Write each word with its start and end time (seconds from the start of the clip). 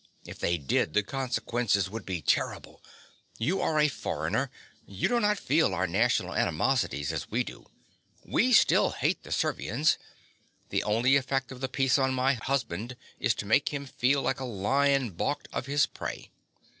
If 0.25 0.39
they 0.39 0.57
did, 0.57 0.95
the 0.95 1.03
consequences 1.03 1.87
would 1.87 2.07
be 2.07 2.23
terrible. 2.23 2.81
You 3.37 3.61
are 3.61 3.79
a 3.79 3.87
foreigner: 3.87 4.49
you 4.87 5.07
do 5.07 5.19
not 5.19 5.37
feel 5.37 5.75
our 5.75 5.85
national 5.85 6.33
animosities 6.33 7.13
as 7.13 7.29
we 7.29 7.43
do. 7.43 7.67
We 8.25 8.51
still 8.51 8.93
hate 8.93 9.21
the 9.21 9.31
Servians: 9.31 9.99
the 10.69 10.81
only 10.81 11.17
effect 11.17 11.51
of 11.51 11.61
the 11.61 11.69
peace 11.69 11.99
on 11.99 12.15
my 12.15 12.33
husband 12.33 12.97
is 13.19 13.35
to 13.35 13.45
make 13.45 13.69
him 13.71 13.85
feel 13.85 14.23
like 14.23 14.39
a 14.39 14.43
lion 14.43 15.11
baulked 15.11 15.47
of 15.53 15.67
his 15.67 15.85
prey. 15.85 16.31